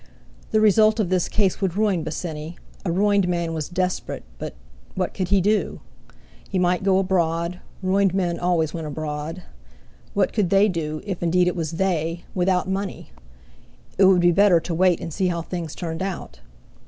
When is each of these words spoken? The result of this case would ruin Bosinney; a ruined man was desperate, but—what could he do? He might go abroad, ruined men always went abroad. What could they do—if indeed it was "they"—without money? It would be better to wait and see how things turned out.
The 0.49 0.59
result 0.59 0.99
of 0.99 1.09
this 1.09 1.29
case 1.29 1.61
would 1.61 1.77
ruin 1.77 2.03
Bosinney; 2.03 2.55
a 2.83 2.91
ruined 2.91 3.27
man 3.27 3.53
was 3.53 3.69
desperate, 3.69 4.23
but—what 4.39 5.13
could 5.13 5.27
he 5.27 5.41
do? 5.41 5.79
He 6.49 6.57
might 6.57 6.81
go 6.81 6.97
abroad, 6.97 7.59
ruined 7.83 8.11
men 8.11 8.39
always 8.39 8.73
went 8.73 8.87
abroad. 8.87 9.43
What 10.15 10.33
could 10.33 10.49
they 10.49 10.67
do—if 10.69 11.21
indeed 11.21 11.47
it 11.47 11.55
was 11.55 11.73
"they"—without 11.73 12.67
money? 12.67 13.11
It 13.99 14.05
would 14.05 14.21
be 14.21 14.31
better 14.31 14.59
to 14.59 14.73
wait 14.73 14.99
and 14.99 15.13
see 15.13 15.27
how 15.27 15.43
things 15.43 15.75
turned 15.75 16.01
out. 16.01 16.39